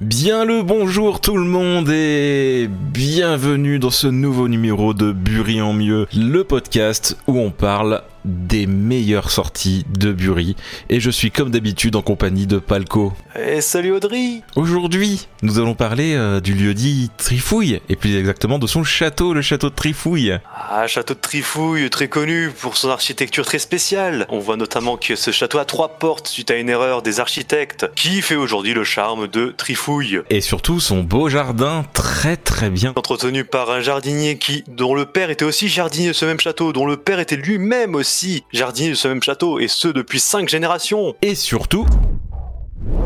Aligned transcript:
Bien 0.00 0.44
le 0.44 0.62
bonjour 0.62 1.20
tout 1.20 1.36
le 1.36 1.44
monde 1.44 1.90
et 1.90 2.68
bienvenue 2.70 3.80
dans 3.80 3.90
ce 3.90 4.06
nouveau 4.06 4.46
numéro 4.46 4.94
de 4.94 5.10
Bury 5.10 5.60
en 5.60 5.72
mieux, 5.72 6.06
le 6.16 6.44
podcast 6.44 7.16
où 7.26 7.36
on 7.36 7.50
parle 7.50 8.02
des 8.24 8.66
meilleures 8.66 9.30
sorties 9.30 9.84
de 9.88 10.12
Bury. 10.12 10.56
Et 10.88 11.00
je 11.00 11.10
suis 11.10 11.30
comme 11.30 11.50
d'habitude 11.50 11.96
en 11.96 12.02
compagnie 12.02 12.46
de 12.46 12.58
Palco. 12.58 13.12
Et 13.38 13.60
salut 13.60 13.92
Audrey 13.92 14.42
Aujourd'hui, 14.56 15.28
nous 15.42 15.58
allons 15.58 15.74
parler 15.74 16.14
euh, 16.14 16.40
du 16.40 16.54
lieu 16.54 16.74
dit 16.74 17.10
Trifouille, 17.16 17.80
et 17.88 17.96
plus 17.96 18.16
exactement 18.16 18.58
de 18.58 18.66
son 18.66 18.84
château, 18.84 19.32
le 19.32 19.42
château 19.42 19.70
de 19.70 19.74
Trifouille. 19.74 20.38
Ah, 20.70 20.86
château 20.86 21.14
de 21.14 21.20
Trifouille, 21.20 21.88
très 21.90 22.08
connu 22.08 22.50
pour 22.50 22.76
son 22.76 22.90
architecture 22.90 23.46
très 23.46 23.58
spéciale. 23.58 24.26
On 24.28 24.38
voit 24.38 24.56
notamment 24.56 24.96
que 24.96 25.16
ce 25.16 25.30
château 25.30 25.58
a 25.58 25.64
trois 25.64 25.98
portes 25.98 26.28
suite 26.28 26.50
à 26.50 26.56
une 26.56 26.68
erreur 26.68 27.02
des 27.02 27.20
architectes, 27.20 27.90
qui 27.94 28.22
fait 28.22 28.36
aujourd'hui 28.36 28.74
le 28.74 28.84
charme 28.84 29.28
de 29.28 29.54
Trifouille. 29.56 30.20
Et 30.30 30.40
surtout 30.40 30.80
son 30.80 31.02
beau 31.02 31.28
jardin 31.28 31.84
très 31.92 32.36
très 32.36 32.70
bien 32.70 32.92
Entretenu 32.96 33.44
par 33.44 33.70
un 33.70 33.80
jardinier 33.80 34.38
qui, 34.38 34.64
dont 34.66 34.94
le 34.94 35.06
père 35.06 35.30
était 35.30 35.44
aussi 35.44 35.68
jardinier 35.68 36.08
de 36.08 36.12
ce 36.12 36.24
même 36.24 36.40
château, 36.40 36.72
dont 36.72 36.86
le 36.86 36.96
père 36.96 37.20
était 37.20 37.36
lui-même 37.36 37.94
aussi 37.94 38.07
jardinier 38.52 38.90
de 38.90 38.94
ce 38.94 39.08
même 39.08 39.22
château, 39.22 39.60
et 39.60 39.68
ce 39.68 39.88
depuis 39.88 40.20
cinq 40.20 40.48
générations. 40.48 41.14
Et 41.22 41.34
surtout... 41.34 41.86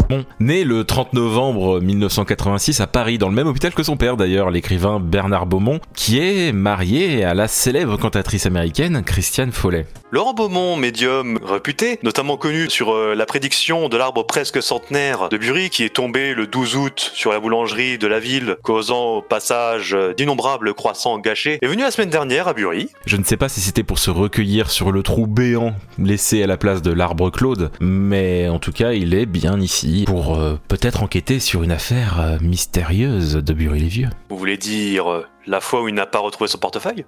Bon, 0.09 0.25
né 0.41 0.65
le 0.65 0.85
30 0.85 1.15
novembre 1.15 1.81
1986 1.81 2.81
à 2.81 2.87
Paris, 2.87 3.19
dans 3.19 3.29
le 3.29 3.35
même 3.35 3.47
hôpital 3.47 3.73
que 3.73 3.83
son 3.83 3.97
père 3.97 4.17
d'ailleurs, 4.17 4.51
l'écrivain 4.51 5.01
Bernard 5.01 5.47
Beaumont, 5.47 5.81
qui 5.95 6.19
est 6.19 6.53
marié 6.53 7.25
à 7.25 7.35
la 7.35 7.49
célèbre 7.49 7.97
cantatrice 7.97 8.47
américaine 8.47 9.03
Christiane 9.05 9.53
Follet. 9.53 9.87
Laurent 10.11 10.35
Beaumont, 10.35 10.77
médium 10.77 11.39
réputé, 11.43 11.99
notamment 12.03 12.37
connu 12.37 12.69
sur 12.69 12.93
euh, 12.93 13.15
la 13.15 13.25
prédiction 13.25 13.89
de 13.89 13.97
l'arbre 13.97 14.27
presque 14.27 14.63
centenaire 14.63 15.31
de 15.31 15.39
Bury 15.39 15.71
qui 15.71 15.85
est 15.85 15.95
tombé 15.95 16.35
le 16.35 16.47
12 16.47 16.77
août 16.77 17.11
sur 17.15 17.33
la 17.33 17.41
boulangerie 17.41 17.97
de 17.97 18.07
la 18.07 18.21
ville, 18.21 18.59
causant 18.63 19.17
au 19.17 19.23
passage 19.23 19.95
euh, 19.95 20.13
d'innombrables 20.13 20.75
croissants 20.75 21.19
gâchés, 21.19 21.59
est 21.63 21.67
venu 21.67 21.81
la 21.81 21.91
semaine 21.91 22.11
dernière 22.11 22.47
à 22.47 22.53
Bury. 22.53 22.91
Je 23.07 23.17
ne 23.17 23.25
sais 23.25 23.39
pas 23.39 23.49
si 23.49 23.61
c'était 23.61 23.85
pour 23.85 23.99
se 23.99 24.11
recueillir 24.11 24.71
sur 24.71 24.93
le 24.93 25.03
trou 25.03 25.27
béant 25.27 25.75
laissé 25.99 26.43
à 26.43 26.47
la 26.47 26.59
place 26.59 26.83
de 26.83 26.93
l'arbre 26.93 27.31
Claude, 27.31 27.71
mais 27.81 28.51
en 28.51 28.59
tout 28.59 28.73
cas 28.73 28.93
il 28.93 29.15
est 29.15 29.25
bien 29.25 29.59
ici 29.63 30.05
pour 30.07 30.37
euh, 30.37 30.59
peut-être 30.69 31.03
enquêter 31.03 31.41
sur 31.41 31.63
une 31.63 31.73
affaire 31.73 32.21
euh, 32.21 32.39
mystérieuse 32.41 33.37
de 33.37 33.53
Bury-les-Vieux. 33.53 34.11
Vous 34.29 34.37
voulez 34.37 34.57
dire 34.57 35.11
euh, 35.11 35.27
la 35.47 35.61
fois 35.61 35.83
où 35.83 35.89
il 35.89 35.95
n'a 35.95 36.07
pas 36.07 36.19
retrouvé 36.19 36.49
son 36.49 36.59
portefeuille? 36.59 37.05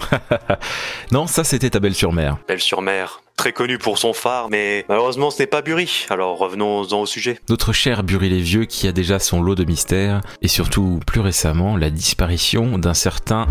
Non, 1.12 1.26
ça 1.26 1.44
c'était 1.44 1.76
à 1.76 1.80
Belle-sur-Mer. 1.80 2.38
Belle-sur-Mer, 2.48 3.22
très 3.36 3.52
connu 3.52 3.78
pour 3.78 3.98
son 3.98 4.12
phare, 4.12 4.48
mais 4.50 4.84
malheureusement 4.88 5.30
ce 5.30 5.42
n'est 5.42 5.46
pas 5.46 5.62
Bury. 5.62 6.06
Alors 6.10 6.38
revenons-en 6.38 7.00
au 7.00 7.06
sujet. 7.06 7.38
Notre 7.48 7.72
cher 7.72 8.02
Bury-les-Vieux 8.02 8.64
qui 8.64 8.88
a 8.88 8.92
déjà 8.92 9.18
son 9.18 9.40
lot 9.40 9.54
de 9.54 9.64
mystères, 9.64 10.20
et 10.42 10.48
surtout 10.48 11.00
plus 11.06 11.20
récemment 11.20 11.76
la 11.76 11.90
disparition 11.90 12.78
d'un 12.78 12.94
certain... 12.94 13.46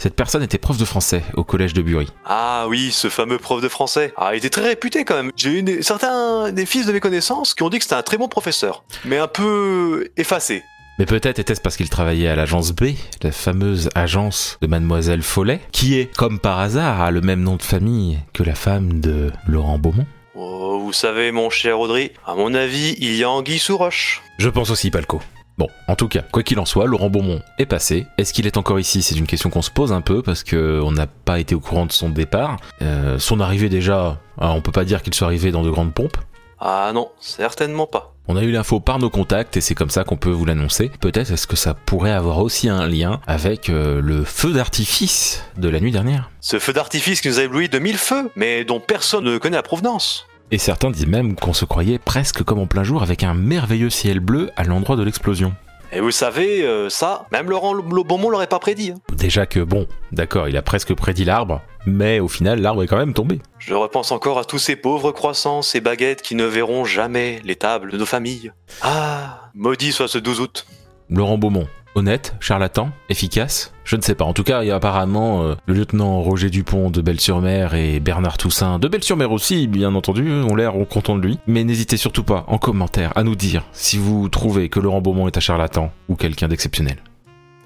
Cette 0.00 0.14
personne 0.14 0.44
était 0.44 0.58
prof 0.58 0.76
de 0.78 0.84
français 0.84 1.24
au 1.34 1.42
collège 1.42 1.72
de 1.74 1.82
Bury. 1.82 2.06
Ah 2.24 2.66
oui, 2.68 2.92
ce 2.92 3.08
fameux 3.08 3.38
prof 3.38 3.60
de 3.60 3.68
français. 3.68 4.12
Ah, 4.16 4.30
il 4.32 4.38
était 4.38 4.48
très 4.48 4.62
réputé 4.68 5.04
quand 5.04 5.16
même. 5.16 5.32
J'ai 5.34 5.58
eu 5.58 5.62
des- 5.62 5.82
certains 5.82 6.52
des 6.52 6.66
fils 6.66 6.86
de 6.86 6.92
mes 6.92 7.00
connaissances 7.00 7.52
qui 7.52 7.64
ont 7.64 7.68
dit 7.68 7.78
que 7.78 7.84
c'était 7.84 7.96
un 7.96 8.02
très 8.04 8.16
bon 8.16 8.28
professeur, 8.28 8.84
mais 9.04 9.18
un 9.18 9.26
peu 9.26 10.08
effacé. 10.16 10.62
Mais 11.00 11.06
peut-être 11.06 11.40
était-ce 11.40 11.60
parce 11.60 11.76
qu'il 11.76 11.88
travaillait 11.88 12.28
à 12.28 12.36
l'agence 12.36 12.72
B, 12.72 12.90
la 13.22 13.32
fameuse 13.32 13.88
agence 13.96 14.56
de 14.62 14.68
Mademoiselle 14.68 15.22
Follet, 15.22 15.60
qui 15.72 15.98
est, 15.98 16.14
comme 16.16 16.38
par 16.38 16.60
hasard, 16.60 17.00
a 17.00 17.10
le 17.10 17.20
même 17.20 17.40
nom 17.42 17.56
de 17.56 17.62
famille 17.62 18.18
que 18.32 18.44
la 18.44 18.54
femme 18.54 19.00
de 19.00 19.32
Laurent 19.48 19.78
Beaumont. 19.78 20.06
Oh, 20.36 20.78
vous 20.80 20.92
savez, 20.92 21.32
mon 21.32 21.50
cher 21.50 21.78
Audrey, 21.80 22.12
à 22.24 22.34
mon 22.36 22.54
avis, 22.54 22.94
il 23.00 23.16
y 23.16 23.24
a 23.24 23.30
anguille 23.30 23.58
sous 23.58 23.76
roche. 23.76 24.22
Je 24.38 24.48
pense 24.48 24.70
aussi, 24.70 24.90
Palco. 24.92 25.20
Bon, 25.58 25.68
en 25.88 25.96
tout 25.96 26.06
cas, 26.06 26.22
quoi 26.22 26.44
qu'il 26.44 26.60
en 26.60 26.64
soit, 26.64 26.86
Laurent 26.86 27.10
Beaumont 27.10 27.42
est 27.58 27.66
passé. 27.66 28.06
Est-ce 28.16 28.32
qu'il 28.32 28.46
est 28.46 28.56
encore 28.56 28.78
ici? 28.78 29.02
C'est 29.02 29.16
une 29.16 29.26
question 29.26 29.50
qu'on 29.50 29.60
se 29.60 29.72
pose 29.72 29.92
un 29.92 30.00
peu 30.00 30.22
parce 30.22 30.44
que 30.44 30.80
on 30.84 30.92
n'a 30.92 31.08
pas 31.08 31.40
été 31.40 31.56
au 31.56 31.60
courant 31.60 31.84
de 31.84 31.90
son 31.90 32.10
départ. 32.10 32.58
Euh, 32.80 33.18
son 33.18 33.40
arrivée 33.40 33.68
déjà, 33.68 34.20
alors 34.38 34.54
on 34.54 34.60
peut 34.60 34.70
pas 34.70 34.84
dire 34.84 35.02
qu'il 35.02 35.14
soit 35.14 35.26
arrivé 35.26 35.50
dans 35.50 35.64
de 35.64 35.70
grandes 35.70 35.92
pompes. 35.92 36.16
Ah 36.60 36.92
non, 36.94 37.10
certainement 37.18 37.88
pas. 37.88 38.14
On 38.28 38.36
a 38.36 38.42
eu 38.42 38.52
l'info 38.52 38.78
par 38.78 39.00
nos 39.00 39.10
contacts 39.10 39.56
et 39.56 39.60
c'est 39.60 39.74
comme 39.74 39.90
ça 39.90 40.04
qu'on 40.04 40.16
peut 40.16 40.30
vous 40.30 40.44
l'annoncer. 40.44 40.92
Peut-être 41.00 41.32
est-ce 41.32 41.48
que 41.48 41.56
ça 41.56 41.74
pourrait 41.74 42.12
avoir 42.12 42.38
aussi 42.38 42.68
un 42.68 42.86
lien 42.86 43.20
avec 43.26 43.68
euh, 43.68 44.00
le 44.00 44.22
feu 44.22 44.52
d'artifice 44.52 45.42
de 45.56 45.68
la 45.68 45.80
nuit 45.80 45.90
dernière? 45.90 46.30
Ce 46.40 46.60
feu 46.60 46.72
d'artifice 46.72 47.20
qui 47.20 47.28
nous 47.28 47.40
a 47.40 47.42
ébloui 47.42 47.68
de 47.68 47.80
mille 47.80 47.98
feux, 47.98 48.30
mais 48.36 48.64
dont 48.64 48.78
personne 48.78 49.24
ne 49.24 49.38
connaît 49.38 49.56
la 49.56 49.62
provenance. 49.64 50.27
Et 50.50 50.58
certains 50.58 50.90
disent 50.90 51.06
même 51.06 51.34
qu'on 51.34 51.52
se 51.52 51.64
croyait 51.64 51.98
presque 51.98 52.42
comme 52.42 52.58
en 52.58 52.66
plein 52.66 52.84
jour 52.84 53.02
avec 53.02 53.22
un 53.22 53.34
merveilleux 53.34 53.90
ciel 53.90 54.20
bleu 54.20 54.50
à 54.56 54.64
l'endroit 54.64 54.96
de 54.96 55.02
l'explosion. 55.02 55.52
Et 55.92 56.00
vous 56.00 56.10
savez, 56.10 56.64
euh, 56.66 56.90
ça, 56.90 57.26
même 57.32 57.48
Laurent 57.48 57.74
Beaumont 57.74 58.28
l'aurait 58.28 58.46
pas 58.46 58.58
prédit. 58.58 58.92
hein. 58.92 59.00
Déjà 59.14 59.46
que 59.46 59.60
bon, 59.60 59.86
d'accord, 60.12 60.48
il 60.48 60.56
a 60.56 60.62
presque 60.62 60.94
prédit 60.94 61.24
l'arbre, 61.24 61.62
mais 61.86 62.20
au 62.20 62.28
final 62.28 62.60
l'arbre 62.60 62.82
est 62.82 62.86
quand 62.86 62.98
même 62.98 63.14
tombé. 63.14 63.40
Je 63.58 63.72
repense 63.74 64.12
encore 64.12 64.38
à 64.38 64.44
tous 64.44 64.58
ces 64.58 64.76
pauvres 64.76 65.12
croissants, 65.12 65.62
ces 65.62 65.80
baguettes 65.80 66.20
qui 66.20 66.34
ne 66.34 66.44
verront 66.44 66.84
jamais 66.84 67.40
les 67.44 67.56
tables 67.56 67.90
de 67.90 67.96
nos 67.98 68.04
familles. 68.06 68.52
Ah, 68.82 69.50
maudit 69.54 69.92
soit 69.92 70.08
ce 70.08 70.18
12 70.18 70.40
août. 70.40 70.66
Laurent 71.10 71.38
Beaumont, 71.38 71.66
honnête, 71.94 72.34
charlatan, 72.40 72.90
efficace 73.08 73.72
Je 73.84 73.96
ne 73.96 74.02
sais 74.02 74.14
pas. 74.14 74.24
En 74.24 74.32
tout 74.32 74.44
cas, 74.44 74.62
il 74.62 74.68
y 74.68 74.70
a 74.70 74.76
apparemment 74.76 75.42
euh, 75.42 75.54
le 75.66 75.74
lieutenant 75.74 76.20
Roger 76.20 76.50
Dupont 76.50 76.90
de 76.90 77.00
Belle-sur-Mer 77.00 77.74
et 77.74 78.00
Bernard 78.00 78.38
Toussaint 78.38 78.78
de 78.78 78.88
Belle-sur-Mer 78.88 79.32
aussi, 79.32 79.66
bien 79.66 79.94
entendu, 79.94 80.30
ont 80.30 80.54
l'air 80.54 80.76
contents 80.84 81.16
de 81.16 81.22
lui. 81.22 81.38
Mais 81.46 81.64
n'hésitez 81.64 81.96
surtout 81.96 82.24
pas, 82.24 82.44
en 82.48 82.58
commentaire, 82.58 83.12
à 83.16 83.22
nous 83.22 83.36
dire 83.36 83.64
si 83.72 83.98
vous 83.98 84.28
trouvez 84.28 84.68
que 84.68 84.80
Laurent 84.80 85.00
Beaumont 85.00 85.26
est 85.26 85.36
un 85.36 85.40
charlatan 85.40 85.92
ou 86.08 86.16
quelqu'un 86.16 86.48
d'exceptionnel. 86.48 86.98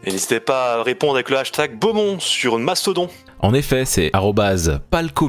Et 0.04 0.10
n'hésitez 0.10 0.40
pas 0.40 0.74
à 0.74 0.82
répondre 0.82 1.14
avec 1.14 1.30
le 1.30 1.38
hashtag 1.38 1.78
Beaumont 1.78 2.18
sur 2.18 2.58
Mastodon. 2.58 3.08
En 3.38 3.54
effet, 3.54 3.84
c'est 3.84 4.10
arrobase 4.12 4.80
palco 4.90 5.28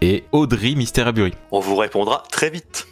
et 0.00 0.24
Audrey 0.32 0.74
mystère. 0.74 1.12
On 1.50 1.60
vous 1.60 1.76
répondra 1.76 2.22
très 2.30 2.48
vite. 2.48 2.86